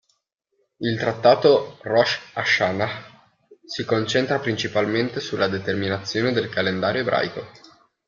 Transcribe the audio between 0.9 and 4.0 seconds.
trattato "Rosh Hashanah" si